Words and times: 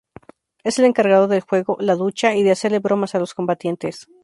Es 0.63 0.79
el 0.79 0.85
encargado 0.85 1.27
del 1.27 1.41
juego 1.41 1.77
"La 1.79 1.93
Ducha" 1.93 2.33
y 2.33 2.41
de 2.41 2.49
hacerle 2.49 2.79
bromas 2.79 3.13
a 3.13 3.19
los 3.19 3.35
combatientes. 3.35 4.09